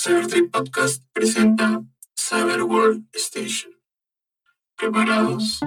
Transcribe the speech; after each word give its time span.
Cybertrip 0.00 0.52
Podcast 0.52 1.02
presenta 1.12 1.82
Cyber 2.14 2.62
World 2.62 3.08
Station. 3.14 3.72
¿Preparados? 4.76 5.58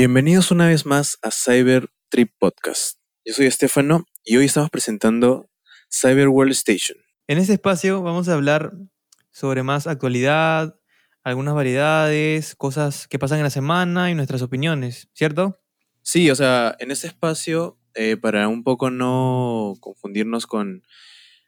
Bienvenidos 0.00 0.50
una 0.50 0.66
vez 0.66 0.86
más 0.86 1.18
a 1.20 1.30
Cyber 1.30 1.90
Trip 2.08 2.32
Podcast. 2.38 2.98
Yo 3.22 3.34
soy 3.34 3.44
Estefano 3.44 4.06
y 4.24 4.38
hoy 4.38 4.46
estamos 4.46 4.70
presentando 4.70 5.50
Cyber 5.92 6.28
World 6.28 6.52
Station. 6.52 6.96
En 7.26 7.36
este 7.36 7.52
espacio 7.52 8.00
vamos 8.00 8.26
a 8.30 8.32
hablar 8.32 8.72
sobre 9.30 9.62
más 9.62 9.86
actualidad, 9.86 10.80
algunas 11.22 11.52
variedades, 11.54 12.54
cosas 12.56 13.08
que 13.08 13.18
pasan 13.18 13.40
en 13.40 13.44
la 13.44 13.50
semana 13.50 14.10
y 14.10 14.14
nuestras 14.14 14.40
opiniones, 14.40 15.10
¿cierto? 15.12 15.60
Sí, 16.00 16.30
o 16.30 16.34
sea, 16.34 16.74
en 16.78 16.92
este 16.92 17.06
espacio, 17.06 17.78
eh, 17.92 18.16
para 18.16 18.48
un 18.48 18.64
poco 18.64 18.90
no 18.90 19.74
confundirnos 19.80 20.46
con, 20.46 20.82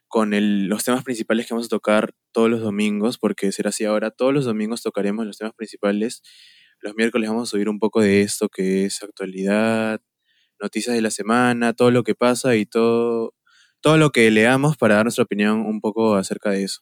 con 0.07 0.35
el- 0.35 0.67
los 0.67 0.83
temas 0.83 1.03
principales 1.03 1.47
que 1.47 1.55
vamos 1.55 1.65
a 1.65 1.69
tocar 1.69 2.13
todos 2.31 2.51
los 2.51 2.61
domingos, 2.61 3.17
porque 3.17 3.51
será 3.51 3.69
así 3.69 3.83
ahora, 3.83 4.11
todos 4.11 4.31
los 4.31 4.45
domingos 4.45 4.83
tocaremos 4.83 5.25
los 5.25 5.39
temas 5.39 5.55
principales. 5.55 6.21
Los 6.83 6.95
miércoles 6.95 7.29
vamos 7.29 7.49
a 7.49 7.51
subir 7.51 7.69
un 7.69 7.79
poco 7.79 8.01
de 8.01 8.21
esto 8.23 8.49
que 8.49 8.85
es 8.85 9.03
actualidad, 9.03 10.01
noticias 10.61 10.95
de 10.95 11.01
la 11.01 11.11
semana, 11.11 11.73
todo 11.73 11.91
lo 11.91 12.03
que 12.03 12.15
pasa 12.15 12.55
y 12.57 12.65
todo, 12.67 13.35
todo 13.81 13.97
lo 13.97 14.11
que 14.11 14.31
leamos 14.31 14.77
para 14.77 14.95
dar 14.95 15.05
nuestra 15.05 15.25
opinión 15.25 15.61
un 15.61 15.81
poco 15.81 16.15
acerca 16.15 16.51
de 16.51 16.63
eso. 16.65 16.81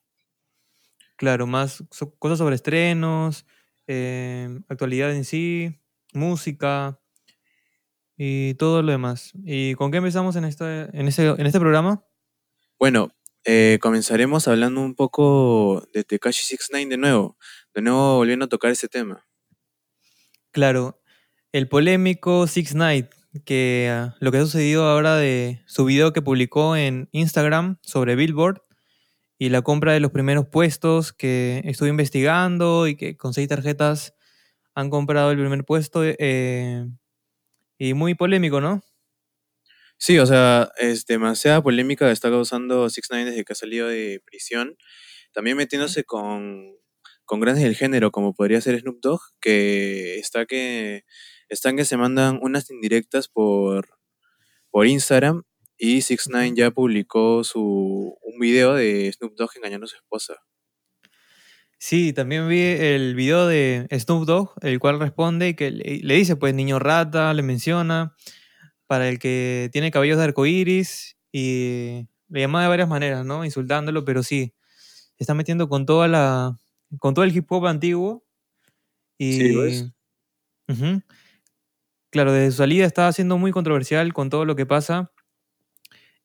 Claro, 1.18 1.46
más 1.48 1.84
so- 1.92 2.16
cosas 2.18 2.40
sobre 2.40 2.56
estrenos, 2.56 3.46
eh, 3.88 4.60
actualidad 4.70 5.14
en 5.16 5.24
sí, 5.26 5.80
música 6.14 7.00
y 8.18 8.54
todo 8.56 8.82
lo 8.82 8.92
demás. 8.92 9.32
¿Y 9.44 9.76
con 9.76 9.92
qué 9.92 9.98
empezamos 9.98 10.36
en 10.36 10.46
este, 10.46 10.84
en 10.98 11.08
ese, 11.08 11.28
en 11.30 11.46
este 11.46 11.60
programa? 11.60 12.06
Bueno, 12.80 13.12
eh, 13.46 13.80
comenzaremos 13.82 14.48
hablando 14.48 14.82
un 14.82 14.96
poco 14.96 15.86
de 15.94 16.04
Tekashi 16.04 16.46
69 16.46 16.90
de 16.90 16.98
nuevo, 16.98 17.38
de 17.74 17.82
nuevo 17.82 18.16
volviendo 18.18 18.46
a 18.46 18.50
tocar 18.50 18.72
ese 18.72 18.88
tema. 18.88 19.26
Claro, 20.52 21.02
el 21.54 21.70
polémico 21.70 22.46
Six 22.46 22.76
Night, 22.76 23.08
que 23.46 23.90
ah, 23.90 24.16
lo 24.20 24.32
que 24.32 24.40
ha 24.40 24.42
sucedido 24.42 24.84
ahora 24.84 25.16
de 25.16 25.62
su 25.66 25.86
video 25.86 26.12
que 26.12 26.22
publicó 26.22 26.76
en 26.76 27.08
Instagram 27.14 27.78
sobre 27.82 28.16
Billboard 28.16 28.62
y 29.40 29.48
la 29.48 29.62
compra 29.62 29.94
de 29.94 30.02
los 30.02 30.12
primeros 30.12 30.48
puestos 30.48 31.14
que 31.14 31.62
estuve 31.64 31.88
investigando 31.88 32.88
y 32.88 32.98
que 32.98 33.16
con 33.16 33.34
seis 33.34 33.48
tarjetas 33.48 34.14
han 34.76 34.90
comprado 34.90 35.32
el 35.32 35.38
primer 35.38 35.64
puesto 35.64 36.02
eh, 36.04 36.86
y 37.78 37.94
muy 37.94 38.14
polémico, 38.14 38.60
¿no? 38.60 38.84
Sí, 39.98 40.20
o 40.20 40.26
sea, 40.26 40.70
es 40.78 41.06
demasiada 41.06 41.64
polémica 41.64 42.08
que 42.08 42.12
está 42.12 42.30
causando 42.30 42.90
69 42.90 43.32
desde 43.32 43.46
que 43.46 43.54
ha 43.54 43.56
salido 43.56 43.88
de 43.88 44.22
prisión, 44.26 44.76
también 45.32 45.56
metiéndose 45.56 46.04
con, 46.04 46.76
con 47.32 47.40
grandes 47.40 47.64
del 47.64 47.78
género, 47.78 48.12
como 48.12 48.34
podría 48.34 48.60
ser 48.60 48.78
Snoop 48.78 49.00
Dogg, 49.02 49.22
que 49.40 50.20
está 50.20 50.46
que 50.46 51.06
están 51.48 51.78
que 51.78 51.86
se 51.86 51.96
mandan 51.96 52.40
unas 52.42 52.70
indirectas 52.70 53.30
por, 53.30 53.88
por 54.70 54.86
Instagram 54.86 55.44
y 55.78 56.02
69 56.02 56.48
Ujú. 56.48 56.56
ya 56.58 56.72
publicó 56.72 57.46
su 57.46 58.18
un 58.22 58.38
video 58.38 58.74
de 58.74 59.10
Snoop 59.14 59.36
Dogg 59.38 59.52
engañando 59.56 59.86
a 59.86 59.88
su 59.88 59.96
esposa. 59.96 60.44
Sí, 61.78 62.12
también 62.12 62.50
vi 62.50 62.64
el 62.64 63.16
video 63.16 63.48
de 63.48 63.88
Snoop 63.98 64.26
Dogg, 64.26 64.50
el 64.62 64.80
cual 64.80 65.00
responde 65.00 65.48
y 65.48 65.54
que 65.54 65.72
le, 65.72 66.02
le 66.04 66.16
dice, 66.16 66.36
pues, 66.36 66.54
niño 66.54 66.80
rata, 66.80 67.34
le 67.34 67.44
menciona, 67.44 68.14
para 68.88 69.08
el 69.08 69.20
que 69.20 69.70
tiene 69.72 69.90
cabellos 69.90 70.18
de 70.18 70.26
arcoíris 70.26 71.16
y 71.32 72.10
le 72.28 72.42
llama 72.42 72.62
de 72.62 72.68
varias 72.68 72.90
maneras, 72.90 73.26
¿no? 73.26 73.46
Insultándolo, 73.46 74.04
pero 74.04 74.22
sí, 74.22 74.54
se 75.16 75.24
está 75.24 75.34
metiendo 75.34 75.70
con 75.70 75.86
toda 75.86 76.10
la, 76.10 76.61
con 77.00 77.14
todo 77.14 77.26
el 77.26 77.36
hip 77.36 77.52
hop 77.52 77.68
antiguo 77.68 78.24
Sí, 79.20 79.44
y, 79.44 79.56
¿ves? 79.56 79.92
ujú, 80.70 81.02
claro, 82.10 82.32
desde 82.34 82.52
su 82.52 82.58
salida 82.58 82.86
está 82.86 83.12
siendo 83.12 83.38
muy 83.38 83.52
controversial 83.52 84.14
con 84.14 84.30
todo 84.30 84.46
lo 84.46 84.56
que 84.56 84.66
pasa 84.66 85.12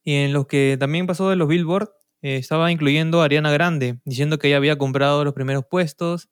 y 0.05 0.15
en 0.15 0.32
los 0.32 0.47
que 0.47 0.76
también 0.78 1.06
pasó 1.06 1.31
de 1.31 1.37
los 1.37 1.49
Billboard, 1.49 1.91
eh, 2.22 2.37
estaba 2.37 2.71
incluyendo 2.71 3.21
a 3.21 3.25
Ariana 3.25 3.50
Grande, 3.50 3.99
diciendo 4.05 4.38
que 4.38 4.49
ella 4.49 4.56
había 4.56 4.78
comprado 4.78 5.25
los 5.25 5.34
primeros 5.34 5.65
puestos 5.69 6.28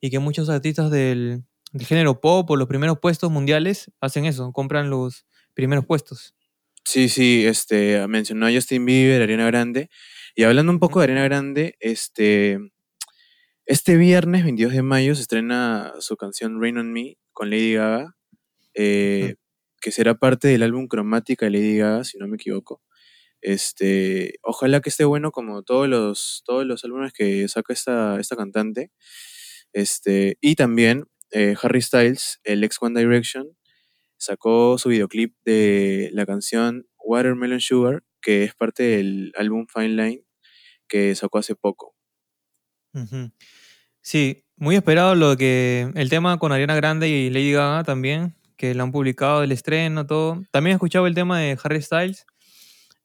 y 0.00 0.10
que 0.10 0.18
muchos 0.18 0.48
artistas 0.48 0.90
del, 0.90 1.44
del 1.72 1.86
género 1.86 2.20
pop 2.20 2.48
o 2.50 2.56
los 2.56 2.68
primeros 2.68 2.98
puestos 3.00 3.30
mundiales 3.30 3.90
hacen 4.00 4.24
eso, 4.26 4.52
compran 4.52 4.90
los 4.90 5.26
primeros 5.54 5.84
puestos. 5.86 6.34
Sí, 6.84 7.08
sí, 7.08 7.44
este, 7.46 8.06
mencionó 8.06 8.46
a 8.46 8.52
Justin 8.52 8.86
Bieber, 8.86 9.20
Ariana 9.22 9.46
Grande. 9.46 9.90
Y 10.36 10.44
hablando 10.44 10.70
un 10.70 10.78
poco 10.78 11.00
de 11.00 11.04
Ariana 11.04 11.24
Grande, 11.24 11.76
este, 11.80 12.60
este 13.66 13.96
viernes 13.96 14.44
22 14.44 14.72
de 14.74 14.82
mayo 14.82 15.14
se 15.16 15.22
estrena 15.22 15.92
su 15.98 16.16
canción 16.16 16.60
Rain 16.62 16.78
on 16.78 16.92
Me 16.92 17.18
con 17.32 17.50
Lady 17.50 17.74
Gaga, 17.74 18.16
eh, 18.74 19.34
que 19.80 19.90
será 19.90 20.14
parte 20.14 20.46
del 20.48 20.62
álbum 20.62 20.86
Cromática 20.86 21.46
de 21.46 21.50
Lady 21.50 21.78
Gaga, 21.78 22.04
si 22.04 22.16
no 22.18 22.28
me 22.28 22.36
equivoco. 22.36 22.80
Este, 23.40 24.36
ojalá 24.42 24.80
que 24.80 24.88
esté 24.88 25.04
bueno 25.04 25.32
como 25.32 25.64
todos 25.64 25.88
los, 25.88 26.42
todos 26.46 26.64
los 26.64 26.84
álbumes 26.84 27.12
que 27.12 27.48
saca 27.48 27.72
esta, 27.72 28.20
esta 28.20 28.36
cantante. 28.36 28.92
Este, 29.72 30.38
y 30.40 30.54
también 30.54 31.06
eh, 31.32 31.56
Harry 31.60 31.82
Styles, 31.82 32.40
el 32.44 32.62
ex 32.62 32.78
One 32.80 33.00
Direction, 33.00 33.56
sacó 34.16 34.78
su 34.78 34.90
videoclip 34.90 35.34
de 35.44 36.10
la 36.12 36.24
canción 36.24 36.86
Watermelon 36.98 37.60
Sugar, 37.60 38.04
que 38.22 38.44
es 38.44 38.54
parte 38.54 38.84
del 38.84 39.32
álbum 39.36 39.66
Fine 39.66 39.88
Line 39.88 40.24
que 40.88 41.16
sacó 41.16 41.38
hace 41.38 41.56
poco. 41.56 41.95
Sí, 44.00 44.44
muy 44.56 44.76
esperado 44.76 45.14
lo 45.14 45.36
que 45.36 45.90
el 45.94 46.08
tema 46.08 46.38
con 46.38 46.52
Ariana 46.52 46.76
Grande 46.76 47.08
y 47.08 47.30
Lady 47.30 47.52
Gaga 47.52 47.84
también, 47.84 48.34
que 48.56 48.74
lo 48.74 48.84
han 48.84 48.92
publicado 48.92 49.42
el 49.42 49.52
estreno, 49.52 50.06
todo. 50.06 50.42
También 50.50 50.72
he 50.72 50.76
escuchado 50.76 51.06
el 51.06 51.14
tema 51.14 51.40
de 51.40 51.58
Harry 51.62 51.82
Styles. 51.82 52.24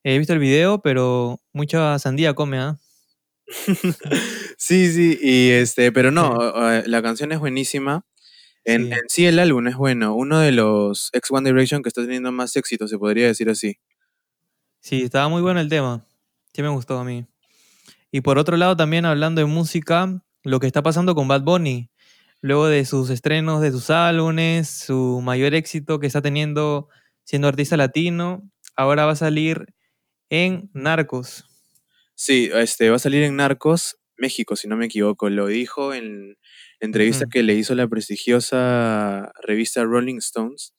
He 0.03 0.18
visto 0.18 0.34
el 0.34 0.40
video, 0.40 0.81
pero 0.81 1.40
mucha 1.53 2.00
sandía 2.00 2.34
come, 2.34 2.57
¿ah? 2.59 2.78
Sí, 4.57 4.91
sí, 4.94 5.18
y 5.22 5.50
este, 5.50 5.91
pero 5.91 6.12
no, 6.12 6.72
eh, 6.72 6.84
la 6.85 7.02
canción 7.02 7.31
es 7.31 7.40
buenísima. 7.40 8.06
En, 8.63 8.85
sí. 8.85 8.91
en 8.91 9.09
sí 9.09 9.25
el 9.25 9.40
álbum 9.40 9.68
es 9.68 9.75
bueno, 9.75 10.16
uno 10.16 10.40
de 10.40 10.52
los 10.52 11.09
ex 11.13 11.31
One 11.31 11.50
Direction 11.50 11.81
que 11.81 11.90
está 11.90 12.03
teniendo 12.03 12.31
más 12.31 12.56
éxito, 12.56 12.88
se 12.88 12.97
podría 12.97 13.25
decir 13.25 13.50
así. 13.50 13.79
Sí, 14.79 15.02
estaba 15.03 15.29
muy 15.29 15.41
bueno 15.41 15.59
el 15.59 15.69
tema. 15.69 16.06
Sí 16.53 16.62
me 16.62 16.69
gustó 16.69 17.00
a 17.00 17.03
mí. 17.03 17.25
Y 18.11 18.22
por 18.22 18.38
otro 18.38 18.57
lado, 18.57 18.75
también 18.75 19.05
hablando 19.05 19.39
de 19.39 19.45
música, 19.45 20.22
lo 20.44 20.59
que 20.59 20.67
está 20.67 20.83
pasando 20.83 21.16
con 21.16 21.27
Bad 21.27 21.44
Bunny, 21.44 21.89
luego 22.41 22.67
de 22.67 22.85
sus 22.85 23.09
estrenos 23.09 23.61
de 23.61 23.72
sus 23.72 23.89
álbumes, 23.89 24.69
su 24.69 25.22
mayor 25.23 25.53
éxito 25.53 25.99
que 25.99 26.07
está 26.07 26.22
teniendo 26.22 26.89
siendo 27.23 27.47
artista 27.47 27.77
latino, 27.77 28.49
ahora 28.75 29.05
va 29.05 29.13
a 29.13 29.16
salir 29.16 29.67
en 30.29 30.69
Narcos. 30.73 31.45
Sí, 32.16 32.49
este, 32.53 32.89
va 32.89 32.97
a 32.97 32.99
salir 32.99 33.23
en 33.23 33.35
Narcos, 33.35 33.97
México, 34.17 34.55
si 34.55 34.67
no 34.67 34.75
me 34.75 34.88
equivoco. 34.88 35.29
Lo 35.29 35.47
dijo 35.47 35.93
en 35.93 36.38
entrevista 36.79 37.28
que 37.31 37.43
le 37.43 37.53
hizo 37.53 37.73
la 37.75 37.88
prestigiosa 37.88 39.31
revista 39.43 39.83
Rolling 39.83 40.17
Stones. 40.17 40.73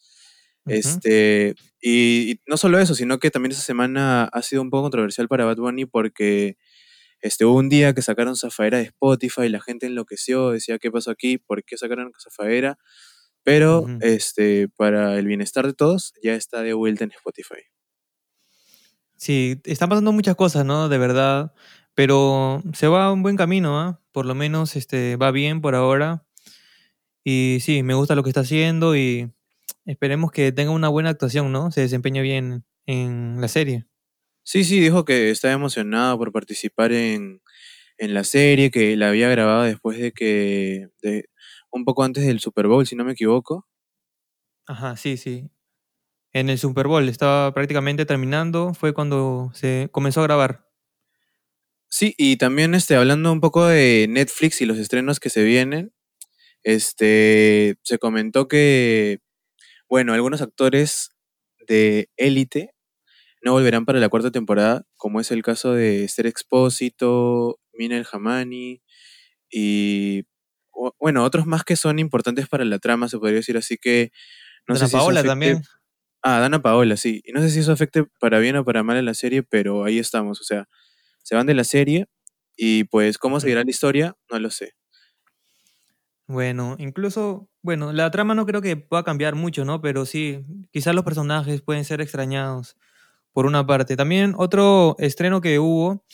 Este, 0.67 1.55
y, 1.81 2.32
y 2.32 2.40
no 2.46 2.56
solo 2.56 2.78
eso, 2.78 2.94
sino 2.94 3.19
que 3.19 3.31
también 3.31 3.52
esa 3.52 3.62
semana 3.62 4.25
ha 4.25 4.43
sido 4.43 4.62
un 4.62 4.70
poco 4.70 4.82
controversial 4.85 5.26
para 5.26 5.44
Bad 5.44 5.56
Bunny 5.56 5.87
porque 5.87 6.56
este, 7.23 7.45
hubo 7.45 7.57
un 7.57 7.69
día 7.69 7.95
que 7.95 8.03
sacaron 8.03 8.37
Zafaera 8.37 8.79
de 8.79 8.85
Spotify, 8.85 9.49
la 9.49 9.61
gente 9.61 9.87
enloqueció, 9.87 10.51
decía, 10.51 10.79
¿qué 10.79 10.91
pasó 10.91 11.13
aquí? 11.13 11.39
¿Por 11.39 11.63
qué 11.65 11.79
sacaron 11.79 12.13
Zafaera? 12.21 12.79
Pero 13.45 13.87
este, 14.01 14.69
para 14.69 15.19
el 15.19 15.27
bienestar 15.27 15.67
de 15.67 15.73
todos, 15.73 16.13
ya 16.23 16.35
está 16.35 16.63
de 16.63 16.75
vuelta 16.75 17.05
en 17.05 17.13
Spotify. 17.13 17.63
Sí, 19.17 19.61
están 19.65 19.89
pasando 19.89 20.13
muchas 20.13 20.35
cosas, 20.35 20.65
¿no? 20.65 20.89
De 20.89 20.99
verdad, 20.99 21.53
pero 21.95 22.61
se 22.75 22.89
va 22.89 23.07
a 23.07 23.13
un 23.13 23.23
buen 23.23 23.37
camino, 23.37 23.81
¿ah? 23.81 24.01
Por 24.11 24.27
lo 24.27 24.35
menos 24.35 24.75
este, 24.75 25.17
va 25.17 25.31
bien 25.31 25.61
por 25.61 25.77
ahora. 25.77 26.27
Y 27.25 27.59
sí, 27.61 27.85
me 27.85 27.95
gusta 27.95 28.17
lo 28.17 28.25
que 28.25 28.31
está 28.31 28.41
haciendo 28.41 28.97
y 28.97 29.31
esperemos 29.85 30.33
que 30.33 30.51
tenga 30.51 30.73
una 30.73 30.89
buena 30.89 31.11
actuación, 31.11 31.53
¿no? 31.53 31.71
Se 31.71 31.83
desempeñe 31.83 32.21
bien 32.21 32.65
en 32.87 33.41
la 33.41 33.47
serie. 33.47 33.87
Sí, 34.44 34.65
sí, 34.65 34.81
dijo 34.81 35.05
que 35.05 35.31
estaba 35.31 35.55
emocionado 35.55 36.19
por 36.19 36.33
participar 36.33 36.93
en, 36.93 37.41
en 37.99 38.15
la 38.15 38.25
serie, 38.25 38.71
que 38.71 38.97
la 38.97 39.09
había 39.09 39.29
grabado 39.29 39.62
después 39.62 39.99
de 39.99 40.12
que, 40.12 40.89
de, 41.03 41.29
un 41.71 41.85
poco 41.85 42.05
antes 42.05 42.27
del 42.27 42.41
Super 42.41 42.67
Bowl, 42.67 42.87
si 42.87 42.97
no 42.97 43.05
me 43.05 43.12
equivoco. 43.12 43.67
Ajá, 44.67 44.97
sí, 44.97 45.17
sí. 45.17 45.50
En 46.33 46.50
el 46.50 46.59
Super 46.59 46.89
Bowl 46.89 47.09
estaba 47.09 47.53
prácticamente 47.55 48.06
terminando, 48.06 48.75
fue 48.75 48.94
cuando 48.94 49.50
se 49.55 49.89
comenzó 49.93 50.21
a 50.21 50.25
grabar. 50.25 50.69
Sí, 51.91 52.15
y 52.17 52.37
también 52.37 52.75
este, 52.75 52.97
hablando 52.97 53.31
un 53.33 53.41
poco 53.41 53.67
de 53.67 54.06
Netflix 54.09 54.61
y 54.61 54.67
los 54.67 54.79
estrenos 54.79 55.21
que 55.21 55.31
se 55.31 55.45
vienen, 55.45 55.93
este, 56.65 57.77
se 57.83 57.99
comentó 57.99 58.49
que, 58.49 59.21
bueno, 59.88 60.15
algunos 60.15 60.43
actores 60.43 61.11
de 61.69 62.09
élite 62.17 62.75
no 63.43 63.53
volverán 63.53 63.85
para 63.85 63.99
la 63.99 64.09
cuarta 64.09 64.31
temporada, 64.31 64.87
como 64.97 65.21
es 65.21 65.31
el 65.31 65.43
caso 65.43 65.73
de 65.73 66.05
Esther 66.05 66.27
Expósito, 66.27 67.59
Mina 67.73 67.97
El 67.97 68.06
Hamani 68.11 68.83
y, 69.50 70.25
bueno, 70.99 71.25
otros 71.25 71.47
más 71.47 71.65
que 71.65 71.77
son 71.77 71.99
importantes 71.99 72.49
para 72.49 72.65
la 72.65 72.79
trama, 72.79 73.09
se 73.09 73.19
podría 73.19 73.37
decir, 73.37 73.56
así 73.56 73.77
que 73.77 74.12
no 74.69 74.75
Dana 74.75 74.89
sé 74.89 74.97
Paola 74.97 75.23
también. 75.23 75.62
Ah, 76.23 76.39
Dana 76.39 76.62
Paola, 76.62 76.97
sí. 76.97 77.21
Y 77.25 77.33
no 77.33 77.41
sé 77.41 77.50
si 77.50 77.59
eso 77.59 77.73
afecte 77.73 78.05
para 78.21 78.39
bien 78.39 78.56
o 78.56 78.65
para 78.65 78.85
mal 78.85 78.97
a 78.97 79.03
la 79.03 79.15
serie, 79.15 79.43
pero 79.43 79.85
ahí 79.85 79.99
estamos. 79.99 80.41
O 80.41 80.45
sea, 80.45 80.69
se 81.25 81.35
van 81.35 81.47
de 81.47 81.55
la 81.55 81.65
serie 81.65 82.06
y 82.56 82.85
pues 82.85 83.19
cómo 83.19 83.41
seguirá 83.41 83.65
la 83.65 83.71
historia, 83.71 84.17
no 84.31 84.38
lo 84.38 84.50
sé. 84.50 84.75
Bueno, 86.29 86.77
incluso, 86.79 87.50
bueno, 87.61 87.93
la 87.93 88.11
trama 88.12 88.37
no 88.37 88.47
creo 88.47 88.62
que 88.62 88.77
pueda 88.77 89.03
cambiar 89.03 89.35
mucho, 89.35 89.65
¿no? 89.65 89.81
Pero 89.83 90.06
sí, 90.06 90.45
quizás 90.71 90.95
los 90.95 91.05
personajes 91.05 91.61
pueden 91.61 91.85
ser 91.85 92.00
extrañados 92.00 92.77
por 93.32 93.46
una 93.46 93.67
parte. 93.67 93.96
También 93.96 94.34
otro 94.37 94.96
estreno 94.99 95.40
que 95.40 95.58
hubo 95.58 96.05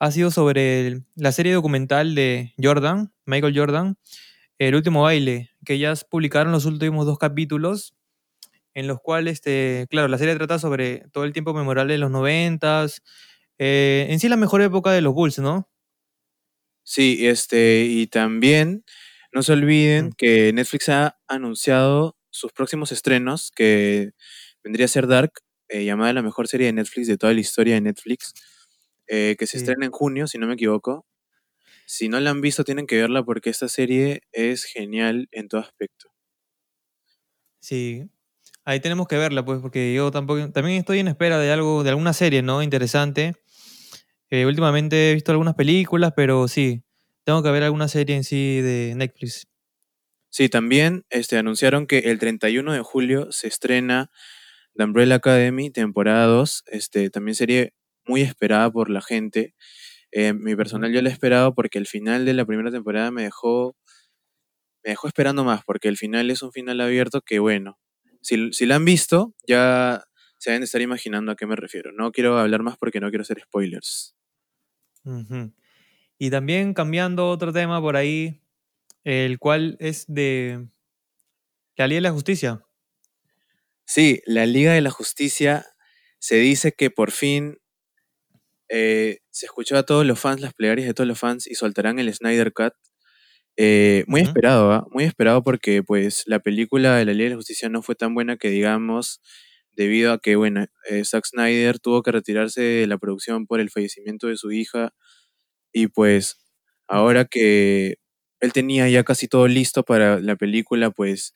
ha 0.00 0.10
sido 0.12 0.30
sobre 0.30 0.86
el- 0.88 1.04
la 1.16 1.32
serie 1.32 1.54
documental 1.54 2.14
de 2.14 2.54
Jordan, 2.62 3.12
Michael 3.26 3.58
Jordan, 3.58 3.98
El 4.58 4.74
último 4.76 5.02
baile, 5.02 5.50
que 5.66 5.78
ya 5.78 5.94
publicaron 6.10 6.52
los 6.52 6.66
últimos 6.66 7.06
dos 7.06 7.18
capítulos, 7.18 7.94
en 8.74 8.86
los 8.88 9.00
cuales, 9.00 9.34
este, 9.34 9.86
claro, 9.90 10.08
la 10.08 10.18
serie 10.18 10.34
trata 10.36 10.58
sobre 10.58 11.04
todo 11.12 11.24
el 11.24 11.32
tiempo 11.34 11.54
memorable 11.54 11.94
de 11.94 11.98
los 11.98 12.10
noventas, 12.10 13.02
eh, 13.58 14.06
en 14.10 14.20
sí 14.20 14.28
la 14.28 14.36
mejor 14.36 14.62
época 14.62 14.92
de 14.92 15.02
los 15.02 15.14
Bulls, 15.14 15.38
¿no? 15.40 15.68
Sí, 16.84 17.26
este, 17.26 17.82
y 17.84 18.06
también 18.06 18.84
no 19.32 19.42
se 19.42 19.52
olviden 19.52 20.12
que 20.16 20.52
Netflix 20.52 20.88
ha 20.88 21.18
anunciado 21.26 22.16
sus 22.30 22.52
próximos 22.52 22.92
estrenos, 22.92 23.50
que 23.54 24.12
vendría 24.62 24.84
a 24.86 24.88
ser 24.88 25.06
Dark, 25.08 25.32
eh, 25.68 25.84
llamada 25.84 26.12
la 26.14 26.22
mejor 26.22 26.48
serie 26.48 26.66
de 26.68 26.72
Netflix 26.74 27.06
de 27.08 27.18
toda 27.18 27.34
la 27.34 27.40
historia 27.40 27.74
de 27.76 27.80
Netflix, 27.82 28.34
eh, 29.08 29.36
que 29.38 29.46
se 29.46 29.52
Sí. 29.52 29.58
estrena 29.58 29.86
en 29.86 29.92
junio, 29.92 30.26
si 30.28 30.38
no 30.38 30.46
me 30.48 30.54
equivoco. 30.54 31.06
Si 31.86 32.08
no 32.08 32.20
la 32.20 32.30
han 32.30 32.40
visto, 32.42 32.64
tienen 32.64 32.86
que 32.86 32.96
verla 33.00 33.24
porque 33.24 33.50
esta 33.50 33.68
serie 33.68 34.22
es 34.32 34.64
genial 34.64 35.28
en 35.32 35.48
todo 35.48 35.60
aspecto. 35.62 36.10
Sí, 37.62 38.08
ahí 38.64 38.80
tenemos 38.80 39.08
que 39.08 39.18
verla, 39.18 39.44
pues, 39.44 39.60
porque 39.60 39.94
yo 39.94 40.10
tampoco, 40.10 40.50
también 40.52 40.78
estoy 40.78 41.00
en 41.00 41.08
espera 41.08 41.38
de 41.38 41.52
algo, 41.52 41.84
de 41.84 41.90
alguna 41.90 42.12
serie, 42.12 42.42
¿no? 42.42 42.62
Interesante. 42.62 43.34
Eh, 44.30 44.46
últimamente 44.46 45.10
he 45.12 45.14
visto 45.14 45.32
algunas 45.32 45.54
películas, 45.54 46.12
pero 46.16 46.48
sí, 46.48 46.82
tengo 47.24 47.42
que 47.42 47.50
ver 47.50 47.64
alguna 47.64 47.88
serie 47.88 48.16
en 48.16 48.24
sí 48.24 48.60
de 48.62 48.94
Netflix. 48.96 49.46
Sí, 50.30 50.48
también 50.48 51.04
este, 51.10 51.38
anunciaron 51.38 51.86
que 51.86 51.98
el 52.00 52.18
31 52.18 52.72
de 52.72 52.80
julio 52.82 53.32
se 53.32 53.48
estrena 53.48 54.10
The 54.76 54.84
Umbrella 54.84 55.16
Academy, 55.16 55.70
temporada 55.70 56.26
2. 56.26 56.64
Este, 56.66 57.10
también 57.10 57.34
sería 57.34 57.68
muy 58.06 58.22
esperada 58.22 58.70
por 58.70 58.90
la 58.90 59.00
gente. 59.02 59.54
Eh, 60.12 60.32
mi 60.32 60.56
personal 60.56 60.92
yo 60.92 61.02
la 61.02 61.10
he 61.10 61.12
esperado 61.12 61.54
porque 61.54 61.78
el 61.78 61.86
final 61.86 62.24
de 62.24 62.34
la 62.34 62.44
primera 62.44 62.70
temporada 62.70 63.10
me 63.10 63.22
dejó, 63.22 63.76
me 64.84 64.90
dejó 64.90 65.08
esperando 65.08 65.44
más, 65.44 65.62
porque 65.64 65.88
el 65.88 65.96
final 65.96 66.30
es 66.30 66.42
un 66.42 66.52
final 66.52 66.80
abierto 66.80 67.20
que, 67.22 67.38
bueno, 67.38 67.78
si, 68.22 68.52
si 68.52 68.66
la 68.66 68.76
han 68.76 68.84
visto, 68.84 69.34
ya 69.46 70.04
se 70.38 70.50
deben 70.50 70.60
de 70.60 70.66
estar 70.66 70.80
imaginando 70.80 71.32
a 71.32 71.36
qué 71.36 71.46
me 71.46 71.56
refiero. 71.56 71.92
No 71.92 72.12
quiero 72.12 72.38
hablar 72.38 72.62
más 72.62 72.76
porque 72.76 73.00
no 73.00 73.08
quiero 73.08 73.22
hacer 73.22 73.40
spoilers. 73.40 74.16
Y 76.18 76.30
también 76.30 76.74
cambiando 76.74 77.28
otro 77.28 77.52
tema 77.52 77.80
por 77.80 77.96
ahí, 77.96 78.40
el 79.04 79.38
cual 79.38 79.76
es 79.80 80.04
de 80.08 80.68
la 81.76 81.86
Liga 81.86 81.98
de 81.98 82.02
la 82.02 82.12
Justicia. 82.12 82.65
Sí, 83.88 84.20
la 84.26 84.46
Liga 84.46 84.72
de 84.72 84.80
la 84.80 84.90
Justicia 84.90 85.64
se 86.18 86.36
dice 86.36 86.72
que 86.72 86.90
por 86.90 87.12
fin 87.12 87.58
eh, 88.68 89.18
se 89.30 89.46
escuchó 89.46 89.76
a 89.76 89.84
todos 89.84 90.04
los 90.06 90.18
fans, 90.18 90.40
las 90.40 90.54
plegarias 90.54 90.86
de 90.88 90.94
todos 90.94 91.06
los 91.08 91.18
fans 91.18 91.46
y 91.46 91.54
soltarán 91.54 91.98
el 91.98 92.12
Snyder 92.12 92.52
Cut. 92.52 92.72
Eh, 93.56 94.04
muy 94.08 94.22
esperado, 94.22 94.72
¿ah? 94.72 94.86
Muy 94.92 95.04
esperado 95.04 95.42
porque 95.44 95.82
pues 95.82 96.24
la 96.26 96.40
película 96.40 96.96
de 96.96 97.04
la 97.06 97.12
Liga 97.14 97.24
de 97.26 97.30
la 97.30 97.36
Justicia 97.36 97.68
no 97.70 97.82
fue 97.82 97.94
tan 97.96 98.14
buena 98.14 98.36
que 98.38 98.50
digamos, 98.50 99.20
debido 99.72 100.12
a 100.12 100.20
que, 100.20 100.36
bueno, 100.36 100.66
eh, 100.90 101.04
Zack 101.04 101.26
Snyder 101.26 101.78
tuvo 101.80 102.02
que 102.02 102.12
retirarse 102.12 102.62
de 102.62 102.86
la 102.88 102.98
producción 102.98 103.46
por 103.46 103.60
el 103.60 103.70
fallecimiento 103.70 104.28
de 104.28 104.36
su 104.38 104.52
hija 104.52 104.92
y 105.72 105.88
pues 105.88 106.38
ahora 106.88 107.24
que 107.26 107.96
él 108.40 108.52
tenía 108.52 108.88
ya 108.90 109.04
casi 109.04 109.28
todo 109.28 109.48
listo 109.48 109.84
para 109.84 110.20
la 110.20 110.36
película, 110.36 110.90
pues 110.90 111.34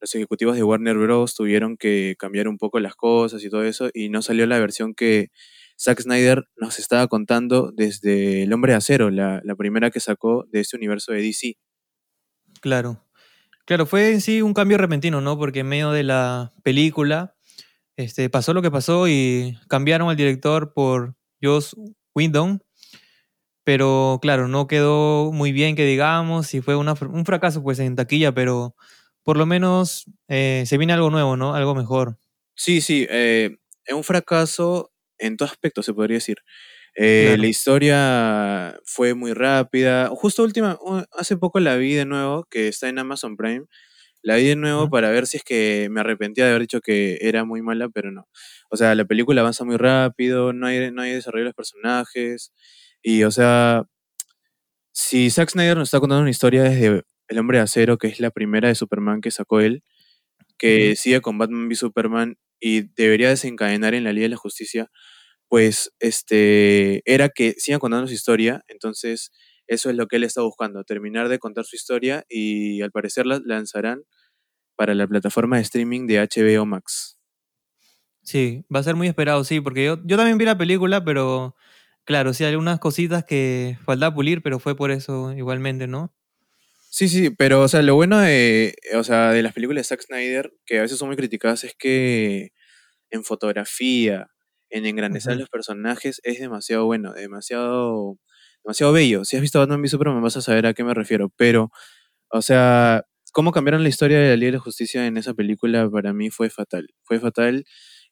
los 0.00 0.14
ejecutivos 0.14 0.56
de 0.56 0.62
Warner 0.62 0.96
Bros. 0.96 1.34
tuvieron 1.34 1.76
que 1.76 2.14
cambiar 2.18 2.48
un 2.48 2.58
poco 2.58 2.80
las 2.80 2.94
cosas 2.94 3.44
y 3.44 3.50
todo 3.50 3.64
eso, 3.64 3.90
y 3.92 4.08
no 4.08 4.22
salió 4.22 4.46
la 4.46 4.58
versión 4.58 4.94
que 4.94 5.28
Zack 5.80 6.02
Snyder 6.02 6.44
nos 6.56 6.78
estaba 6.78 7.06
contando 7.06 7.72
desde 7.74 8.42
El 8.42 8.52
Hombre 8.52 8.72
de 8.72 8.76
Acero, 8.76 9.10
la, 9.10 9.42
primera 9.56 9.90
que 9.90 10.00
sacó 10.00 10.44
de 10.50 10.60
este 10.60 10.76
universo 10.76 11.12
de 11.12 11.22
DC. 11.22 11.54
Claro. 12.60 13.06
Claro, 13.64 13.86
fue 13.86 14.12
en 14.12 14.20
sí 14.20 14.42
un 14.42 14.52
cambio 14.52 14.78
repentino, 14.78 15.20
¿no? 15.20 15.38
Porque 15.38 15.60
en 15.60 15.68
medio 15.68 15.92
de 15.92 16.02
la 16.02 16.52
película 16.62 17.36
este, 17.96 18.28
pasó 18.28 18.52
lo 18.52 18.62
que 18.62 18.70
pasó 18.70 19.08
y 19.08 19.58
cambiaron 19.68 20.08
al 20.10 20.16
director 20.16 20.72
por 20.74 21.14
Joss 21.42 21.76
Whedon. 22.14 22.62
Pero 23.64 24.18
claro, 24.20 24.48
no 24.48 24.66
quedó 24.66 25.32
muy 25.32 25.52
bien 25.52 25.76
que 25.76 25.84
digamos 25.84 26.52
y 26.54 26.60
fue 26.60 26.76
un 26.76 27.24
fracaso 27.24 27.62
pues 27.62 27.78
en 27.78 27.96
taquilla, 27.96 28.32
pero 28.32 28.74
por 29.24 29.36
lo 29.36 29.46
menos 29.46 30.06
eh, 30.28 30.64
se 30.66 30.78
viene 30.78 30.92
algo 30.92 31.10
nuevo, 31.10 31.36
¿no? 31.36 31.54
Algo 31.54 31.74
mejor. 31.74 32.18
Sí, 32.54 32.80
sí, 32.80 33.06
eh, 33.10 33.56
es 33.84 33.94
un 33.94 34.04
fracaso 34.04 34.92
en 35.18 35.36
todo 35.36 35.48
aspecto, 35.48 35.82
se 35.82 35.94
podría 35.94 36.16
decir. 36.16 36.38
Eh, 36.96 37.24
Claro. 37.28 37.42
La 37.42 37.48
historia 37.48 38.80
fue 38.84 39.14
muy 39.14 39.32
rápida. 39.34 40.08
Justo 40.10 40.42
última, 40.42 40.78
hace 41.12 41.36
poco 41.36 41.60
la 41.60 41.76
vi 41.76 41.94
de 41.94 42.04
nuevo, 42.06 42.46
que 42.50 42.68
está 42.68 42.88
en 42.88 42.98
Amazon 42.98 43.36
Prime. 43.36 43.64
La 44.22 44.36
vi 44.36 44.44
de 44.46 44.56
nuevo 44.56 44.90
para 44.90 45.10
ver 45.10 45.26
si 45.26 45.38
es 45.38 45.44
que 45.44 45.88
me 45.90 46.00
arrepentía 46.00 46.44
de 46.44 46.50
haber 46.50 46.62
dicho 46.62 46.80
que 46.80 47.18
era 47.22 47.44
muy 47.44 47.62
mala, 47.62 47.88
pero 47.90 48.12
no. 48.12 48.28
O 48.70 48.76
sea, 48.76 48.94
la 48.94 49.04
película 49.06 49.40
avanza 49.42 49.64
muy 49.64 49.76
rápido, 49.78 50.52
no 50.52 50.66
hay, 50.68 50.90
no 50.92 51.02
hay 51.02 51.12
desarrollo 51.12 51.44
de 51.44 51.48
los 51.50 51.54
personajes. 51.56 52.52
Y, 53.02 53.24
o 53.24 53.30
sea, 53.32 53.84
si 54.92 55.30
Zack 55.30 55.50
Snyder 55.50 55.76
nos 55.76 55.88
está 55.88 56.00
contando 56.00 56.22
una 56.22 56.30
historia 56.30 56.62
desde 56.62 57.02
El 57.30 57.38
Hombre 57.38 57.58
de 57.58 57.62
Acero, 57.62 57.96
que 57.96 58.08
es 58.08 58.18
la 58.18 58.30
primera 58.32 58.68
de 58.68 58.74
Superman 58.74 59.20
que 59.20 59.30
sacó 59.30 59.60
él, 59.60 59.84
que 60.58 60.96
sigue 60.96 61.20
con 61.20 61.38
Batman 61.38 61.68
v 61.68 61.76
Superman 61.76 62.38
y 62.58 62.82
debería 62.96 63.28
desencadenar 63.28 63.94
en 63.94 64.02
la 64.04 64.12
Liga 64.12 64.24
de 64.24 64.30
la 64.30 64.36
Justicia, 64.36 64.90
pues 65.48 65.92
este 66.00 67.02
era 67.10 67.28
que 67.28 67.52
siga 67.52 67.78
contando 67.78 68.08
su 68.08 68.14
historia, 68.14 68.64
entonces 68.66 69.30
eso 69.68 69.90
es 69.90 69.96
lo 69.96 70.08
que 70.08 70.16
él 70.16 70.24
está 70.24 70.42
buscando, 70.42 70.82
terminar 70.82 71.28
de 71.28 71.38
contar 71.38 71.64
su 71.64 71.76
historia 71.76 72.24
y 72.28 72.82
al 72.82 72.90
parecer 72.90 73.26
la 73.26 73.40
lanzarán 73.44 74.02
para 74.76 74.94
la 74.94 75.06
plataforma 75.06 75.56
de 75.56 75.62
streaming 75.62 76.08
de 76.08 76.18
HBO 76.18 76.66
Max. 76.66 77.16
Sí, 78.22 78.64
va 78.74 78.80
a 78.80 78.82
ser 78.82 78.96
muy 78.96 79.06
esperado, 79.06 79.44
sí, 79.44 79.60
porque 79.60 79.84
yo, 79.84 79.98
yo 80.04 80.16
también 80.16 80.36
vi 80.36 80.46
la 80.46 80.58
película, 80.58 81.04
pero 81.04 81.54
claro, 82.04 82.34
sí, 82.34 82.42
hay 82.44 82.50
algunas 82.50 82.80
cositas 82.80 83.24
que 83.24 83.78
faltaba 83.84 84.14
pulir, 84.14 84.42
pero 84.42 84.58
fue 84.58 84.76
por 84.76 84.90
eso 84.90 85.32
igualmente, 85.32 85.86
¿no? 85.86 86.12
Sí, 86.92 87.08
sí, 87.08 87.30
pero 87.30 87.60
o 87.62 87.68
sea, 87.68 87.82
lo 87.82 87.94
bueno 87.94 88.18
de, 88.18 88.74
o 88.96 89.04
sea, 89.04 89.30
de 89.30 89.44
las 89.44 89.52
películas 89.52 89.82
de 89.82 89.84
Zack 89.96 90.02
Snyder, 90.02 90.52
que 90.66 90.80
a 90.80 90.82
veces 90.82 90.98
son 90.98 91.06
muy 91.06 91.16
criticadas, 91.16 91.62
es 91.62 91.74
que 91.78 92.50
en 93.10 93.24
fotografía, 93.24 94.28
en 94.70 94.86
engrandecer 94.86 95.32
a 95.34 95.36
los 95.36 95.50
personajes, 95.50 96.20
es 96.24 96.40
demasiado 96.40 96.86
bueno, 96.86 97.12
demasiado, 97.12 98.18
demasiado 98.64 98.92
bello. 98.92 99.24
Si 99.24 99.36
has 99.36 99.42
visto 99.42 99.60
Batman 99.60 99.82
v 99.82 99.88
Superman 99.88 100.22
vas 100.22 100.36
a 100.38 100.42
saber 100.42 100.66
a 100.66 100.74
qué 100.74 100.84
me 100.84 100.94
refiero, 100.94 101.30
pero, 101.36 101.70
o 102.30 102.42
sea, 102.42 103.04
cómo 103.32 103.52
cambiaron 103.52 103.82
la 103.84 103.90
historia 103.90 104.18
de 104.20 104.30
la 104.30 104.36
Liga 104.36 104.48
de 104.52 104.58
la 104.58 104.60
Justicia 104.64 105.06
en 105.06 105.16
esa 105.18 105.34
película 105.34 105.90
para 105.90 106.12
mí 106.14 106.30
fue 106.30 106.50
fatal, 106.50 106.88
fue 107.04 107.20
fatal 107.20 107.64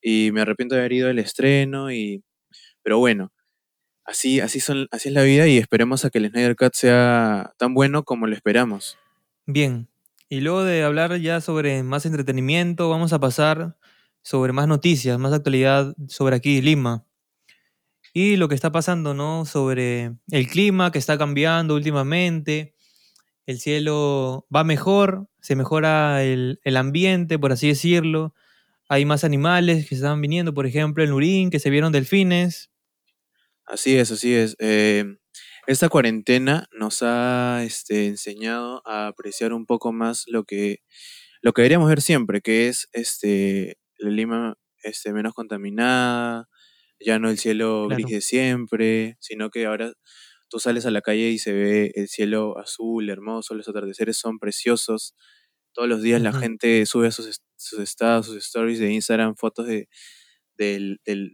y 0.03 0.33
me 0.33 0.43
arrepiento 0.43 0.75
de 0.77 0.83
haber 0.83 0.93
ido 0.95 1.09
al 1.11 1.19
estreno 1.21 1.93
y, 1.93 2.25
pero 2.83 2.99
bueno, 2.99 3.33
así, 4.09 4.41
así 4.41 4.61
son, 4.61 4.89
así 4.91 5.09
es 5.09 5.15
la 5.15 5.23
vida 5.23 5.47
y 5.47 5.59
esperemos 5.59 6.05
a 6.05 6.11
que 6.11 6.19
el 6.19 6.31
Snyder 6.31 6.57
Cut 6.57 6.75
sea 6.75 7.53
tan 7.59 7.75
bueno 7.75 8.05
como 8.05 8.27
lo 8.27 8.35
esperamos. 8.35 8.99
Bien, 9.47 9.89
y 10.29 10.41
luego 10.41 10.65
de 10.65 10.83
hablar 10.83 11.17
ya 11.21 11.41
sobre 11.41 11.83
más 11.83 12.07
entretenimiento, 12.07 12.89
vamos 12.91 13.13
a 13.13 13.21
pasar 13.21 13.77
sobre 14.23 14.53
más 14.53 14.67
noticias, 14.69 15.19
más 15.19 15.33
actualidad 15.33 15.95
sobre 16.09 16.37
aquí, 16.37 16.61
Lima. 16.61 17.05
Y 18.13 18.37
lo 18.37 18.49
que 18.49 18.55
está 18.55 18.73
pasando, 18.73 19.15
¿no? 19.15 19.45
Sobre 19.45 20.17
el 20.31 20.49
clima 20.49 20.91
que 20.91 20.99
está 20.99 21.19
cambiando 21.19 21.75
últimamente. 21.75 22.75
el 23.47 23.61
cielo 23.61 24.47
va 24.55 24.65
mejor, 24.65 25.29
se 25.41 25.57
mejora 25.57 26.23
el, 26.25 26.61
el 26.65 26.77
ambiente, 26.77 27.39
por 27.39 27.53
así 27.53 27.69
decirlo. 27.69 28.35
Hay 28.89 29.05
más 29.05 29.25
animales 29.25 29.89
que 29.89 29.95
están 29.95 30.21
viniendo, 30.21 30.55
por 30.55 30.67
ejemplo, 30.67 31.05
en 31.05 31.11
Lurín, 31.11 31.51
que 31.51 31.59
se 31.61 31.71
vieron 31.71 31.93
delfines. 31.93 32.71
Así 33.69 33.97
es, 33.99 34.11
así 34.11 34.35
es. 34.35 34.57
Eh, 34.61 35.05
esta 35.67 35.91
cuarentena 35.91 36.67
nos 36.73 37.03
ha 37.03 37.63
este, 37.65 38.07
enseñado 38.07 38.81
a 38.87 39.09
apreciar 39.09 39.53
un 39.53 39.67
poco 39.67 39.93
más 39.93 40.25
lo 40.27 40.45
que, 40.45 40.79
lo 41.43 41.53
que 41.53 41.61
deberíamos 41.63 41.91
ver 41.91 42.01
siempre, 42.01 42.41
que 42.41 42.69
es 42.69 42.89
este, 42.93 43.79
la 43.99 44.09
Lima 44.11 44.57
este, 44.83 45.13
menos 45.13 45.35
contaminada, 45.35 46.49
ya 46.99 47.19
no 47.19 47.29
el 47.29 47.39
cielo 47.39 47.89
gris 47.89 48.07
Claro. 48.07 48.15
de 48.17 48.21
siempre, 48.23 49.17
sino 49.21 49.51
que 49.51 49.67
ahora 49.67 49.93
tú 50.49 50.59
sales 50.61 50.87
a 50.87 50.91
la 50.91 51.03
calle 51.03 51.29
y 51.31 51.39
se 51.39 51.53
ve 51.53 51.93
el 51.95 52.09
cielo 52.09 52.59
azul, 52.59 53.11
hermoso, 53.11 53.55
los 53.55 53.69
atardeceres 53.69 54.17
son 54.17 54.39
preciosos. 54.39 55.15
Todos 55.75 55.89
los 55.91 56.01
días 56.03 56.23
la 56.23 56.33
gente 56.33 56.87
sube 56.87 57.09
a 57.09 57.11
sus, 57.13 57.43
sus 57.57 57.81
estados, 57.81 58.27
sus 58.27 58.37
stories 58.39 58.79
de 58.79 58.91
Instagram, 58.93 59.37
fotos 59.37 59.67
de, 59.67 59.89
del, 60.57 61.01
del, 61.05 61.33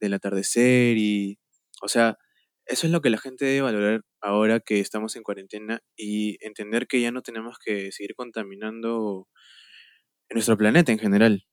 del 0.00 0.14
atardecer 0.14 0.98
y, 0.98 1.38
o 1.82 1.88
sea, 1.88 2.18
eso 2.66 2.86
es 2.86 2.92
lo 2.92 3.00
que 3.00 3.10
la 3.10 3.18
gente 3.18 3.44
debe 3.44 3.62
valorar 3.62 4.02
ahora 4.20 4.60
que 4.60 4.80
estamos 4.80 5.16
en 5.16 5.22
cuarentena 5.22 5.80
y 5.96 6.38
entender 6.44 6.86
que 6.88 7.00
ya 7.00 7.12
no 7.12 7.22
tenemos 7.22 7.58
que 7.58 7.92
seguir 7.92 8.14
contaminando 8.16 9.28
nuestro 10.30 10.56
planeta 10.56 10.92
en 10.92 10.98
general. 10.98 11.44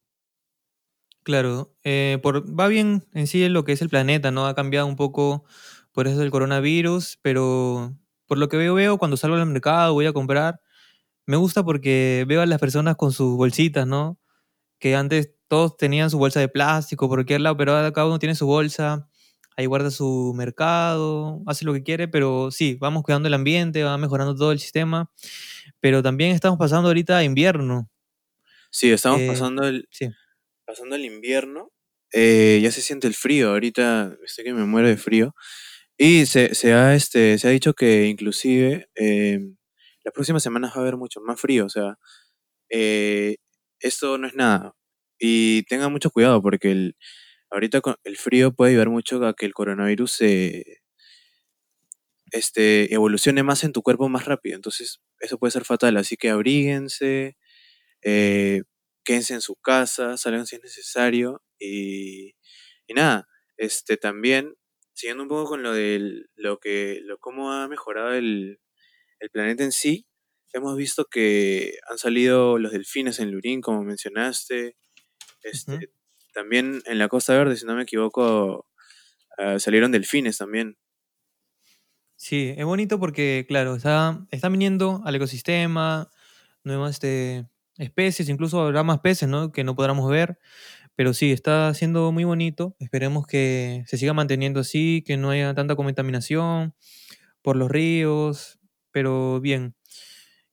Claro, 1.24 1.74
eh, 1.84 2.20
por, 2.22 2.44
va 2.60 2.68
bien 2.68 3.06
en 3.14 3.28
sí 3.28 3.48
lo 3.48 3.64
que 3.64 3.72
es 3.72 3.82
el 3.82 3.90
planeta, 3.90 4.32
¿no? 4.32 4.46
Ha 4.46 4.56
cambiado 4.56 4.88
un 4.88 4.98
poco 4.98 5.46
por 5.94 6.08
eso 6.08 6.20
del 6.20 6.32
coronavirus, 6.32 7.18
pero 7.22 7.96
por 8.28 8.38
lo 8.38 8.50
que 8.50 8.58
veo, 8.58 8.74
veo 8.74 8.98
cuando 8.98 9.16
salgo 9.16 9.38
al 9.38 9.46
mercado, 9.46 9.94
voy 9.94 10.06
a 10.06 10.14
comprar, 10.14 10.60
me 11.28 11.38
gusta 11.38 11.64
porque 11.64 12.26
veo 12.28 12.42
a 12.42 12.46
las 12.48 12.60
personas 12.60 12.98
con 12.98 13.14
sus 13.14 13.38
bolsitas, 13.38 13.88
¿no? 13.88 14.20
Que 14.80 14.96
antes 14.96 15.34
todos 15.48 15.78
tenían 15.78 16.10
su 16.10 16.18
bolsa 16.20 16.40
de 16.42 16.50
plástico 16.50 17.10
por 17.10 17.20
cualquier 17.20 17.42
lado, 17.42 17.58
pero 17.58 17.76
ahora 17.76 17.94
cada 17.94 18.08
uno 18.08 18.20
tiene 18.20 18.36
su 18.36 18.48
bolsa, 18.48 19.10
ahí 19.56 19.66
guarda 19.66 19.92
su 19.92 20.34
mercado, 20.36 21.42
hace 21.46 21.66
lo 21.66 21.74
que 21.74 21.84
quiere, 21.84 22.08
pero 22.08 22.52
sí, 22.52 22.78
vamos 22.80 23.04
cuidando 23.04 23.28
el 23.28 23.34
ambiente, 23.34 23.84
va 23.84 23.98
mejorando 23.98 24.36
todo 24.36 24.52
el 24.52 24.60
sistema, 24.60 25.12
pero 25.80 26.02
también 26.04 26.32
estamos 26.32 26.58
pasando 26.58 26.88
ahorita 26.90 27.18
a 27.18 27.24
invierno. 27.24 27.90
Sí, 28.72 28.92
estamos 28.92 29.22
eh, 29.22 29.28
pasando 29.28 29.68
el, 29.68 29.88
sí. 29.92 30.10
pasando 30.66 30.96
el 30.96 31.06
invierno, 31.06 31.72
eh, 32.12 32.60
ya 32.62 32.72
se 32.72 32.82
siente 32.82 33.08
el 33.08 33.16
frío, 33.16 33.50
ahorita 33.50 34.16
estoy 34.24 34.46
que 34.46 34.54
me 34.54 34.66
muero 34.66 34.88
de 34.88 34.98
frío. 34.98 35.36
Y 35.98 36.26
se, 36.26 36.56
se 36.56 36.74
ha, 36.74 36.96
este, 36.96 37.38
se 37.38 37.48
ha 37.48 37.52
dicho 37.52 37.74
que 37.74 38.08
inclusive 38.08 38.90
eh, 38.96 39.40
las 40.04 40.14
próximas 40.14 40.44
semanas 40.44 40.72
va 40.72 40.78
a 40.78 40.82
haber 40.82 40.98
mucho 40.98 41.22
más 41.22 41.40
frío, 41.40 41.66
o 41.66 41.70
sea, 41.70 41.98
eh, 42.70 43.38
esto 43.80 44.18
no 44.18 44.28
es 44.28 44.36
nada. 44.36 44.74
Y 45.20 45.64
tengan 45.64 45.92
mucho 45.92 46.12
cuidado 46.12 46.42
porque 46.42 46.72
el, 46.72 46.96
ahorita 47.54 47.82
el 48.04 48.18
frío 48.18 48.54
puede 48.54 48.72
ayudar 48.72 48.90
mucho 48.90 49.26
a 49.26 49.36
que 49.36 49.46
el 49.46 49.54
coronavirus 49.54 50.12
se, 50.12 50.84
este, 52.32 52.94
evolucione 52.94 53.44
más 53.44 53.64
en 53.64 53.74
tu 53.74 53.84
cuerpo 53.84 54.10
más 54.10 54.26
rápido. 54.26 54.56
Entonces, 54.56 55.02
eso 55.20 55.38
puede 55.38 55.52
ser 55.52 55.66
fatal. 55.66 55.96
Así 55.98 56.18
que 56.18 56.32
abríguense, 56.32 57.38
eh, 58.02 58.64
quédense 59.06 59.36
en 59.36 59.42
su 59.42 59.56
casa, 59.56 60.18
salgan 60.18 60.48
si 60.48 60.58
es 60.58 60.64
necesario. 60.64 61.44
Y, 61.60 62.36
y 62.88 62.94
nada, 62.96 63.28
este 63.58 63.98
también, 63.98 64.56
siguiendo 64.94 65.24
un 65.24 65.30
poco 65.30 65.50
con 65.52 65.64
lo 65.64 65.74
del 65.74 66.30
lo 66.36 66.60
que, 66.60 67.00
lo 67.04 67.20
cómo 67.20 67.54
ha 67.54 67.68
mejorado 67.68 68.14
el, 68.14 68.60
planeta 69.32 69.64
en 69.64 69.72
sí, 69.72 70.06
hemos 70.52 70.76
visto 70.76 71.06
que 71.06 71.78
han 71.90 71.98
salido 71.98 72.58
los 72.58 72.74
delfines 72.74 73.20
en 73.20 73.32
Lurín, 73.32 73.62
como 73.62 73.84
mencionaste. 73.84 74.76
Este, 75.44 75.92
también 76.34 76.82
en 76.86 76.98
la 77.00 77.08
Costa 77.08 77.34
Verde, 77.34 77.56
si 77.56 77.66
no 77.66 77.76
me 77.76 77.84
equivoco, 77.84 78.68
ah, 79.38 79.60
salieron 79.60 79.92
delfines 79.92 80.38
también. 80.38 80.78
Sí, 82.16 82.54
es 82.58 82.66
bonito 82.66 83.00
porque, 83.00 83.46
claro, 83.48 83.76
está, 83.76 84.26
está 84.32 84.50
viniendo 84.50 85.02
al 85.06 85.16
ecosistema, 85.16 86.10
nuevas 86.64 86.92
este, 86.92 87.48
especies, 87.78 88.30
incluso 88.30 88.62
habrá 88.62 88.84
más 88.84 89.00
peces, 89.02 89.28
¿no? 89.28 89.52
Que 89.52 89.64
no 89.64 89.76
podamos 89.76 90.10
ver, 90.10 90.40
pero 90.96 91.14
sí, 91.14 91.32
está 91.32 91.74
siendo 91.74 92.12
muy 92.12 92.24
bonito. 92.24 92.76
Esperemos 92.80 93.28
que 93.28 93.84
se 93.88 93.98
siga 93.98 94.14
manteniendo 94.14 94.60
así, 94.62 95.04
que 95.06 95.18
no 95.18 95.32
haya 95.32 95.54
tanta 95.54 95.76
contaminación 95.76 96.76
por 97.42 97.56
los 97.58 97.70
ríos, 97.70 98.60
pero 98.92 99.42
bien. 99.42 99.76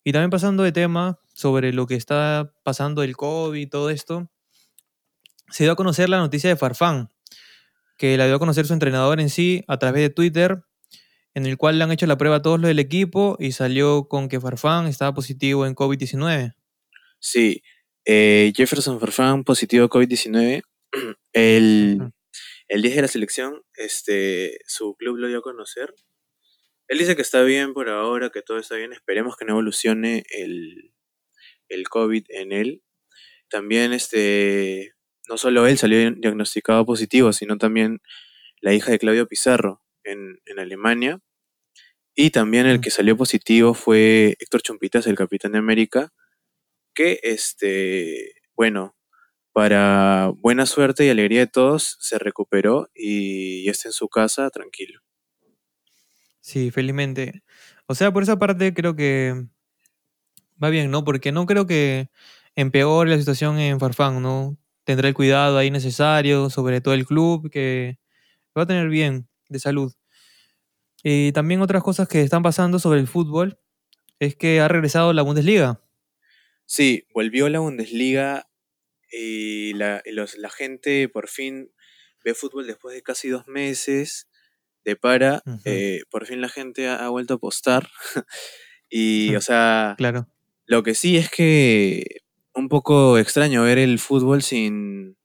Y 0.02 0.12
también 0.12 0.30
pasando 0.30 0.62
de 0.62 0.72
tema 0.72 1.20
sobre 1.34 1.72
lo 1.72 1.86
que 1.86 1.94
está 1.94 2.52
pasando 2.64 3.02
el 3.02 3.16
COVID 3.16 3.68
todo 3.68 3.90
esto, 3.90 4.30
se 5.50 5.64
dio 5.64 5.72
a 5.72 5.76
conocer 5.76 6.08
la 6.08 6.18
noticia 6.18 6.50
de 6.50 6.56
Farfán, 6.56 7.10
que 7.96 8.16
la 8.16 8.26
dio 8.26 8.36
a 8.36 8.38
conocer 8.38 8.66
su 8.66 8.72
entrenador 8.72 9.20
en 9.20 9.30
sí 9.30 9.64
a 9.68 9.78
través 9.78 10.02
de 10.02 10.10
Twitter 10.10 10.62
en 11.34 11.46
el 11.46 11.56
cual 11.56 11.78
le 11.78 11.84
han 11.84 11.92
hecho 11.92 12.06
la 12.06 12.18
prueba 12.18 12.36
a 12.36 12.42
todos 12.42 12.60
los 12.60 12.68
del 12.68 12.78
equipo 12.78 13.36
y 13.38 13.52
salió 13.52 14.08
con 14.08 14.28
que 14.28 14.40
Farfán 14.40 14.86
estaba 14.86 15.14
positivo 15.14 15.66
en 15.66 15.74
COVID-19. 15.74 16.54
Sí, 17.18 17.62
eh, 18.04 18.52
Jefferson 18.54 18.98
Farfán 18.98 19.44
positivo 19.44 19.88
COVID-19. 19.88 20.62
El, 21.32 22.12
el 22.66 22.82
10 22.82 22.96
de 22.96 23.02
la 23.02 23.08
selección, 23.08 23.62
este, 23.74 24.58
su 24.66 24.96
club 24.96 25.16
lo 25.16 25.28
dio 25.28 25.38
a 25.38 25.42
conocer. 25.42 25.94
Él 26.88 26.98
dice 26.98 27.14
que 27.14 27.22
está 27.22 27.42
bien 27.42 27.72
por 27.72 27.88
ahora, 27.88 28.30
que 28.30 28.42
todo 28.42 28.58
está 28.58 28.74
bien. 28.74 28.92
Esperemos 28.92 29.36
que 29.36 29.44
no 29.44 29.52
evolucione 29.52 30.24
el, 30.30 30.92
el 31.68 31.88
COVID 31.88 32.24
en 32.30 32.50
él. 32.50 32.82
También, 33.48 33.92
este, 33.92 34.94
no 35.30 35.38
solo 35.38 35.66
él 35.68 35.78
salió 35.78 36.10
diagnosticado 36.10 36.84
positivo, 36.84 37.32
sino 37.32 37.56
también 37.56 38.02
la 38.60 38.74
hija 38.74 38.90
de 38.90 38.98
Claudio 38.98 39.28
Pizarro 39.28 39.80
en, 40.02 40.40
en 40.44 40.58
Alemania. 40.58 41.20
Y 42.16 42.30
también 42.30 42.66
el 42.66 42.80
que 42.80 42.90
salió 42.90 43.16
positivo 43.16 43.72
fue 43.72 44.36
Héctor 44.40 44.62
Chumpitas, 44.62 45.06
el 45.06 45.14
capitán 45.16 45.52
de 45.52 45.58
América, 45.58 46.12
que, 46.94 47.20
este, 47.22 48.34
bueno, 48.56 48.96
para 49.52 50.32
buena 50.36 50.66
suerte 50.66 51.06
y 51.06 51.10
alegría 51.10 51.40
de 51.40 51.46
todos, 51.46 51.96
se 52.00 52.18
recuperó 52.18 52.90
y 52.92 53.64
ya 53.64 53.70
está 53.70 53.88
en 53.88 53.92
su 53.92 54.08
casa 54.08 54.50
tranquilo. 54.50 55.00
Sí, 56.40 56.72
felizmente. 56.72 57.44
O 57.86 57.94
sea, 57.94 58.12
por 58.12 58.24
esa 58.24 58.38
parte 58.38 58.74
creo 58.74 58.96
que 58.96 59.46
va 60.62 60.70
bien, 60.70 60.90
¿no? 60.90 61.04
Porque 61.04 61.30
no 61.30 61.46
creo 61.46 61.66
que 61.66 62.10
empeore 62.56 63.10
la 63.10 63.18
situación 63.18 63.60
en 63.60 63.78
Farfán, 63.78 64.20
¿no? 64.22 64.56
Tendrá 64.90 65.06
el 65.08 65.14
cuidado 65.14 65.56
ahí 65.56 65.70
necesario, 65.70 66.50
sobre 66.50 66.80
todo 66.80 66.94
el 66.94 67.06
club, 67.06 67.48
que 67.48 67.98
va 68.58 68.62
a 68.62 68.66
tener 68.66 68.88
bien 68.88 69.28
de 69.48 69.60
salud. 69.60 69.92
Y 71.02 71.32
también 71.32 71.62
otras 71.62 71.82
cosas 71.82 72.08
que 72.08 72.20
están 72.22 72.42
pasando 72.42 72.78
sobre 72.78 73.00
el 73.00 73.06
fútbol 73.06 73.58
es 74.18 74.36
que 74.36 74.60
ha 74.60 74.68
regresado 74.68 75.12
la 75.12 75.22
Bundesliga. 75.22 75.80
Sí, 76.66 77.04
volvió 77.14 77.48
la 77.48 77.60
Bundesliga 77.60 78.48
y 79.12 79.72
la, 79.74 80.02
y 80.04 80.12
los- 80.12 80.36
la 80.38 80.50
gente 80.50 81.08
por 81.08 81.28
fin 81.28 81.72
ve 82.24 82.34
fútbol 82.34 82.66
después 82.66 82.94
de 82.94 83.02
casi 83.02 83.28
dos 83.28 83.46
meses 83.46 84.28
de 84.84 84.96
para. 84.96 85.42
Eh, 85.64 86.02
por 86.10 86.26
fin 86.26 86.40
la 86.40 86.48
gente 86.48 86.88
ha, 86.88 86.96
ha 87.06 87.08
vuelto 87.10 87.34
a 87.34 87.36
apostar. 87.36 87.88
y, 88.90 89.30
o 89.30 89.38
Ujú. 89.38 89.42
sea, 89.42 89.94
Claro. 89.98 90.28
lo 90.66 90.82
que 90.82 90.94
sí 90.94 91.16
es 91.16 91.30
que 91.30 92.22
un 92.54 92.68
poco 92.68 93.18
extraño 93.18 93.62
ver 93.64 93.78
el 93.78 93.98
fútbol 93.98 94.42
sin, 94.42 95.16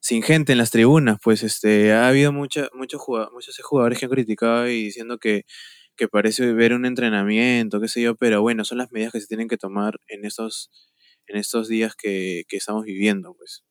sin 0.00 0.22
gente 0.22 0.52
en 0.52 0.58
las 0.58 0.70
tribunas, 0.70 1.18
pues 1.22 1.42
este, 1.42 1.92
ha 1.92 2.08
habido 2.08 2.32
mucha, 2.32 2.68
muchos 2.74 3.00
jugado- 3.00 3.30
muchos 3.32 3.58
jugadores 3.62 3.98
que 3.98 4.06
han 4.06 4.12
criticado 4.12 4.68
y 4.68 4.84
diciendo 4.84 5.18
que, 5.18 5.44
que 5.96 6.08
parece 6.08 6.52
ver 6.54 6.74
un 6.74 6.86
entrenamiento, 6.86 7.80
qué 7.80 7.88
sé 7.88 8.02
yo, 8.02 8.16
pero 8.16 8.42
bueno, 8.42 8.64
son 8.64 8.78
las 8.78 8.92
medidas 8.92 9.12
que 9.12 9.20
se 9.20 9.28
tienen 9.28 9.48
que 9.48 9.58
tomar 9.58 9.98
en 10.08 10.24
estos, 10.26 10.70
en 11.26 11.36
estos 11.38 11.68
días 11.68 11.94
que, 11.96 12.44
que 12.48 12.56
estamos 12.58 12.84
viviendo, 12.84 13.34
pues. 13.34 13.64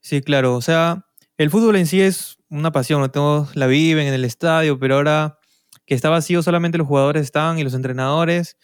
Sí, 0.00 0.20
claro. 0.22 0.54
O 0.56 0.60
sea, 0.62 1.06
el 1.36 1.50
fútbol 1.50 1.76
en 1.76 1.86
sí 1.86 2.00
es 2.00 2.38
una 2.48 2.72
pasión. 2.72 3.08
Todos 3.10 3.54
la 3.56 3.66
viven 3.66 4.06
en 4.06 4.14
el 4.14 4.24
estadio, 4.24 4.78
pero 4.78 4.96
ahora 4.96 5.38
que 5.86 5.94
está 5.94 6.10
vacío 6.10 6.42
solamente 6.42 6.78
los 6.78 6.86
jugadores 6.86 7.22
están 7.22 7.58
y 7.58 7.64
los 7.64 7.74
entrenadores. 7.74 8.56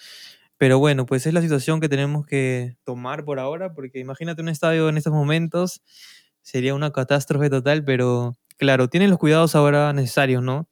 Pero 0.59 0.79
bueno, 0.79 1.07
pues 1.07 1.27
es 1.27 1.35
la 1.35 1.43
situación 1.43 1.81
que 1.81 1.89
tenemos 1.89 2.27
que 2.27 2.77
tomar 2.85 3.25
por 3.25 3.39
ahora, 3.41 3.75
porque 3.75 3.99
imagínate 3.99 4.41
un 4.43 4.49
estadio 4.49 4.89
en 4.89 4.97
estos 4.97 5.13
momentos, 5.13 5.83
sería 6.43 6.75
una 6.75 6.93
catástrofe 6.93 7.51
total, 7.51 7.85
pero 7.85 8.37
claro, 8.59 8.89
tienen 8.89 9.11
los 9.11 9.19
cuidados 9.19 9.55
ahora 9.57 9.93
necesarios, 9.93 10.43
¿no? 10.43 10.69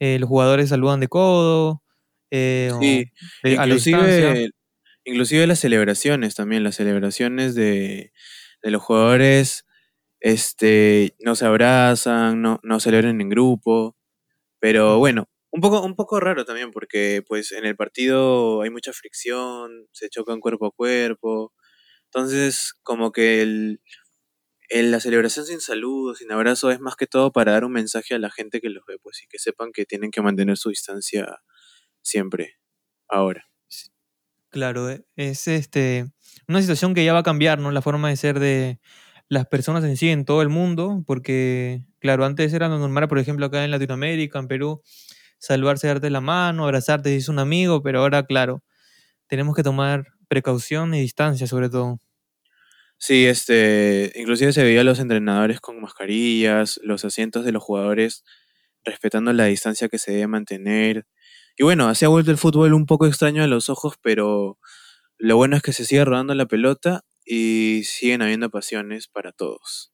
Eh, 0.00 0.18
los 0.18 0.28
jugadores 0.28 0.68
saludan 0.70 1.00
de 1.00 1.08
codo, 1.08 1.82
eh, 2.30 2.70
o 2.72 2.80
Sí, 2.80 3.04
de- 3.42 3.56
a 3.56 3.66
la 3.66 3.66
inclusive, 3.66 4.50
inclusive 5.04 5.46
las 5.46 5.60
celebraciones 5.60 6.34
también, 6.34 6.64
las 6.64 6.76
celebraciones 6.76 7.54
de, 7.54 8.12
de 8.62 8.70
los 8.70 8.82
jugadores, 8.82 9.64
este, 10.20 11.14
no 11.20 11.36
se 11.36 11.46
abrazan, 11.46 12.42
no, 12.42 12.60
no 12.62 12.80
celebran 12.80 13.20
en 13.20 13.28
grupo, 13.28 13.96
pero 14.60 14.98
bueno, 14.98 15.28
Un 15.54 15.60
poco, 15.60 15.82
un 15.82 15.94
poco 15.94 16.18
raro 16.18 16.44
también, 16.44 16.72
porque 16.72 17.22
pues 17.26 17.52
en 17.52 17.64
el 17.64 17.76
partido 17.76 18.62
hay 18.62 18.70
mucha 18.70 18.92
fricción, 18.92 19.86
se 19.92 20.08
chocan 20.08 20.40
cuerpo 20.40 20.66
a 20.66 20.72
cuerpo. 20.72 21.52
Entonces, 22.06 22.74
como 22.82 23.12
que 23.12 23.42
el, 23.42 23.80
el- 24.70 24.90
la 24.92 25.00
celebración 25.00 25.46
sin 25.46 25.60
saludo, 25.60 26.14
sin 26.16 26.32
abrazo, 26.32 26.70
es 26.72 26.80
más 26.80 26.96
que 26.96 27.06
todo 27.08 27.32
para 27.32 27.52
dar 27.52 27.64
un 27.66 27.72
mensaje 27.72 28.14
a 28.14 28.18
la 28.20 28.30
gente 28.30 28.60
que 28.60 28.70
los 28.70 28.84
ve, 28.86 28.98
pues, 29.02 29.22
y 29.24 29.28
que 29.28 29.38
sepan 29.38 29.72
que 29.72 29.86
tienen 29.86 30.10
que 30.12 30.22
mantener 30.22 30.56
su 30.58 30.70
distancia 30.70 31.26
siempre, 32.02 32.56
ahora. 33.08 33.46
Claro, 34.50 34.88
e- 34.90 35.04
es 35.16 35.48
este, 35.48 36.06
una 36.48 36.60
situación 36.60 36.94
que 36.94 37.04
ya 37.04 37.12
va 37.12 37.20
a 37.20 37.22
cambiar, 37.24 37.58
¿no? 37.58 37.70
La 37.72 37.82
forma 37.82 38.08
de 38.08 38.16
ser 38.16 38.38
de 38.38 38.78
las 39.28 39.46
personas 39.46 39.82
en 39.84 39.96
sí 39.96 40.10
en 40.10 40.24
todo 40.24 40.42
el 40.42 40.48
mundo, 40.48 41.02
porque, 41.06 41.82
claro, 41.98 42.24
antes 42.24 42.52
era 42.52 42.68
lo 42.68 42.78
normal, 42.78 43.08
por 43.08 43.18
ejemplo, 43.18 43.46
acá 43.46 43.64
en 43.64 43.70
Latinoamérica, 43.72 44.38
en 44.38 44.46
Perú, 44.48 44.82
saludarse, 45.46 45.86
darte 45.86 46.10
la 46.10 46.20
mano, 46.20 46.64
abrazarte 46.64 47.10
si 47.10 47.16
es 47.16 47.28
un 47.28 47.38
amigo, 47.38 47.82
pero 47.82 48.00
ahora, 48.00 48.24
claro, 48.24 48.62
tenemos 49.26 49.54
que 49.54 49.62
tomar 49.62 50.06
precaución 50.28 50.94
y 50.94 51.00
distancia 51.00 51.46
sobre 51.46 51.68
todo. 51.68 52.00
Sí, 52.98 53.26
este, 53.26 54.12
inclusive 54.16 54.52
se 54.52 54.62
veía 54.62 54.80
a 54.80 54.84
los 54.84 54.98
entrenadores 54.98 55.60
con 55.60 55.80
mascarillas, 55.80 56.80
los 56.82 57.04
asientos 57.04 57.44
de 57.44 57.52
los 57.52 57.62
jugadores 57.62 58.24
respetando 58.84 59.32
la 59.32 59.46
distancia 59.46 59.88
que 59.88 59.98
se 59.98 60.12
debe 60.12 60.26
mantener. 60.26 61.06
Y 61.56 61.64
bueno, 61.64 61.88
así 61.88 62.04
ha 62.04 62.08
vuelto 62.08 62.30
el 62.30 62.38
fútbol 62.38 62.72
un 62.72 62.86
poco 62.86 63.06
extraño 63.06 63.42
a 63.42 63.46
los 63.46 63.68
ojos, 63.68 63.94
pero 64.00 64.58
lo 65.18 65.36
bueno 65.36 65.56
es 65.56 65.62
que 65.62 65.72
se 65.72 65.84
sigue 65.84 66.04
rodando 66.04 66.34
la 66.34 66.46
pelota 66.46 67.04
y 67.24 67.82
siguen 67.84 68.22
habiendo 68.22 68.50
pasiones 68.50 69.08
para 69.08 69.32
todos. 69.32 69.92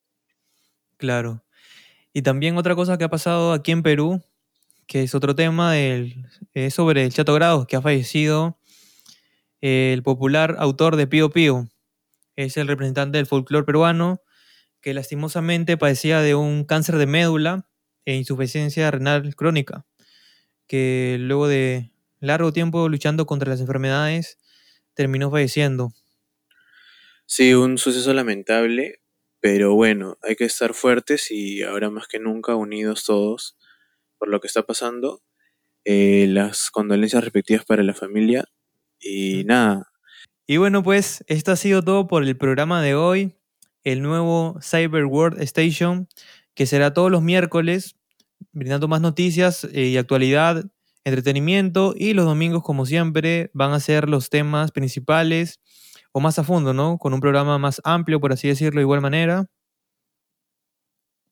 Claro. 0.97 1.45
Y 2.13 2.23
también 2.23 2.57
otra 2.57 2.75
cosa 2.75 2.99
que 2.99 3.05
ha 3.05 3.11
pasado 3.11 3.53
aquí 3.53 3.71
en 3.73 3.83
Perú, 3.83 4.23
que 4.91 5.05
es 5.05 5.15
otro 5.15 5.37
tema, 5.37 5.75
del, 5.75 6.27
es 6.53 6.75
sobre 6.75 7.05
el 7.05 7.13
Chato 7.13 7.33
Grados, 7.33 7.65
que 7.69 7.77
ha 7.77 7.81
fallecido 7.81 8.59
el 9.61 10.03
popular 10.03 10.57
autor 10.59 10.97
de 10.97 11.07
Pío 11.07 11.31
Pío. 11.31 11.69
Es 12.35 12.57
el 12.57 12.67
representante 12.67 13.17
del 13.17 13.29
folclore 13.29 13.65
peruano, 13.65 14.21
que 14.81 14.93
lastimosamente 14.93 15.77
padecía 15.77 16.23
de 16.23 16.35
un 16.35 16.65
cáncer 16.65 16.97
de 16.97 17.07
médula 17.07 17.69
e 18.05 18.17
insuficiencia 18.17 18.91
renal 18.91 19.37
crónica, 19.37 19.87
que 20.67 21.19
luego 21.21 21.47
de 21.47 21.93
largo 22.19 22.53
tiempo 22.53 22.89
luchando 22.89 23.27
contra 23.27 23.49
las 23.49 23.61
enfermedades, 23.61 24.39
terminó 24.95 25.31
falleciendo. 25.31 25.93
Sí, 27.27 27.55
un 27.55 27.79
suceso 27.79 28.13
lamentable, 28.13 29.03
pero 29.39 29.73
bueno, 29.73 30.19
hay 30.21 30.35
que 30.35 30.47
estar 30.47 30.75
fuertes 30.75 31.31
y 31.31 31.63
ahora 31.63 31.91
más 31.91 32.09
que 32.09 32.19
nunca 32.19 32.57
unidos 32.57 33.05
todos 33.05 33.57
por 34.21 34.31
lo 34.31 34.41
que 34.41 34.49
está 34.49 34.65
pasando. 34.65 35.23
Eh, 35.87 36.27
las 36.29 36.71
condolencias 36.71 37.25
respectivas 37.25 37.65
para 37.67 37.83
la 37.85 37.95
familia 37.95 38.45
y 39.01 39.45
nada, 39.47 39.87
Y 40.49 40.59
bueno, 40.59 40.83
pues 40.83 41.25
esto 41.29 41.53
ha 41.53 41.57
sido 41.57 41.83
todo 41.83 42.09
por 42.09 42.25
el 42.25 42.37
programa 42.37 42.83
de 42.83 42.95
hoy, 42.97 43.37
el 43.85 44.03
nuevo 44.03 44.59
Cyber 44.63 45.07
World 45.07 45.41
Station, 45.43 46.09
que 46.55 46.67
será 46.67 46.93
todos 46.95 47.11
los 47.11 47.23
miércoles, 47.23 47.97
brindando 48.53 48.89
más 48.89 49.01
noticias 49.03 49.65
eh, 49.73 49.87
y 49.89 49.97
actualidad, 49.99 50.65
entretenimiento, 51.05 51.95
y 51.97 52.15
los 52.15 52.27
domingos, 52.27 52.63
como 52.65 52.87
siempre, 52.87 53.51
van 53.55 53.73
a 53.73 53.81
ser 53.81 54.09
los 54.09 54.31
temas 54.31 54.73
principales 54.73 55.61
o 56.13 56.21
más 56.21 56.39
a 56.39 56.45
fondo, 56.45 56.75
¿no? 56.75 56.99
Con 56.99 57.15
un 57.15 57.21
programa 57.21 57.59
más 57.59 57.81
amplio, 57.85 58.21
por 58.21 58.33
así 58.33 58.49
decirlo, 58.49 58.81
de 58.81 58.85
igual 58.85 59.01
manera. 59.03 59.47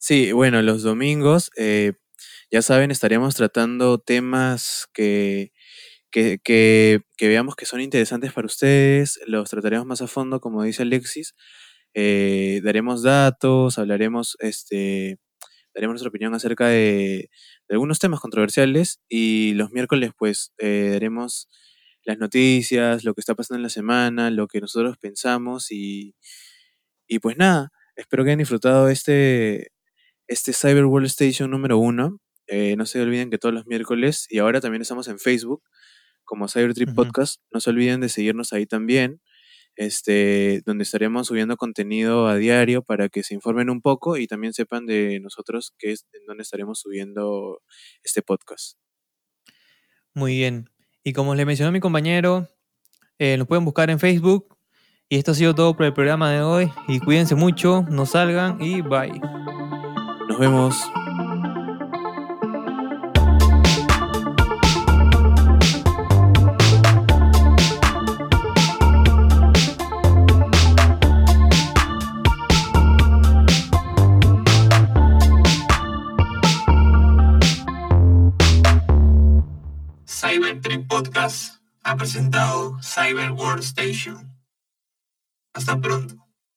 Sí, 0.00 0.32
bueno, 0.32 0.62
los 0.62 0.82
domingos, 0.82 1.50
eh, 1.56 1.94
ya 2.50 2.62
saben, 2.62 2.90
estaremos 2.90 3.34
tratando 3.34 3.98
temas 3.98 4.88
que, 4.92 5.52
que, 6.10 6.40
que, 6.44 7.02
veamos 7.20 7.56
que 7.56 7.66
son 7.66 7.80
interesantes 7.80 8.32
para 8.32 8.46
ustedes, 8.46 9.20
los 9.26 9.50
trataremos 9.50 9.86
más 9.86 10.02
a 10.02 10.06
fondo, 10.06 10.40
como 10.40 10.62
dice 10.62 10.82
Alexis, 10.82 11.34
eh, 11.94 12.60
daremos 12.64 13.02
datos, 13.02 13.78
hablaremos, 13.78 14.36
este, 14.40 15.18
daremos 15.74 15.94
nuestra 15.94 16.08
opinión 16.10 16.34
acerca 16.34 16.68
de, 16.68 17.30
de 17.68 17.74
algunos 17.74 17.98
temas 17.98 18.20
controversiales 18.20 19.00
y 19.08 19.54
los 19.54 19.70
miércoles 19.72 20.12
pues 20.16 20.52
eh, 20.58 20.90
daremos 20.92 21.48
las 22.04 22.18
noticias, 22.18 23.04
lo 23.04 23.14
que 23.14 23.20
está 23.20 23.34
pasando 23.34 23.58
en 23.58 23.62
la 23.64 23.68
semana, 23.68 24.30
lo 24.30 24.48
que 24.48 24.60
nosotros 24.60 24.96
pensamos 24.98 25.70
y, 25.70 26.14
y 27.06 27.18
pues 27.20 27.36
nada, 27.36 27.70
espero 27.96 28.24
que 28.24 28.30
hayan 28.30 28.38
disfrutado 28.38 28.88
este, 28.88 29.72
este 30.28 30.52
Cyber 30.52 30.84
World 30.84 31.06
Station 31.06 31.50
número 31.50 31.78
uno. 31.78 32.20
Eh, 32.46 32.76
no 32.76 32.86
se 32.86 33.00
olviden 33.00 33.30
que 33.30 33.38
todos 33.38 33.54
los 33.54 33.66
miércoles, 33.66 34.26
y 34.30 34.38
ahora 34.38 34.60
también 34.60 34.82
estamos 34.82 35.08
en 35.08 35.18
Facebook 35.18 35.62
como 36.24 36.46
Cybertrip 36.46 36.90
Ujú. 36.90 36.96
Podcast, 36.96 37.40
no 37.50 37.60
se 37.60 37.70
olviden 37.70 38.00
de 38.00 38.08
seguirnos 38.10 38.52
ahí 38.52 38.66
también, 38.66 39.20
este, 39.76 40.62
donde 40.66 40.84
estaremos 40.84 41.28
subiendo 41.28 41.56
contenido 41.56 42.26
a 42.26 42.36
diario 42.36 42.82
para 42.82 43.08
que 43.08 43.22
se 43.22 43.34
informen 43.34 43.70
un 43.70 43.80
poco 43.80 44.16
y 44.18 44.26
también 44.26 44.52
sepan 44.52 44.86
de 44.86 45.20
nosotros 45.20 45.72
que 45.78 45.92
es 45.92 46.06
en 46.12 46.26
donde 46.26 46.42
estaremos 46.42 46.80
subiendo 46.80 47.62
este 48.02 48.22
podcast. 48.22 48.78
Muy 50.14 50.34
bien. 50.36 50.68
Y 51.02 51.12
como 51.12 51.34
le 51.34 51.46
mencionó 51.46 51.72
mi 51.72 51.80
compañero, 51.80 52.48
eh, 53.18 53.36
nos 53.36 53.46
pueden 53.46 53.64
buscar 53.64 53.88
en 53.88 53.98
Facebook. 53.98 54.56
Y 55.08 55.16
esto 55.16 55.30
ha 55.30 55.34
sido 55.34 55.54
todo 55.54 55.74
por 55.74 55.86
el 55.86 55.94
programa 55.94 56.30
de 56.30 56.42
hoy. 56.42 56.70
Y 56.86 57.00
cuídense 57.00 57.34
mucho, 57.34 57.86
no 57.88 58.04
salgan 58.04 58.60
y 58.60 58.82
bye. 58.82 59.20
Nos 60.28 60.38
vemos. 60.38 60.76
Cybertrip 80.04 80.86
Podcast 80.88 81.54
ha 81.82 81.96
presentado 81.96 82.78
Cyber 82.82 83.32
World 83.32 83.62
Station. 83.62 84.36
Hasta 85.54 85.80
pronto. 85.80 86.27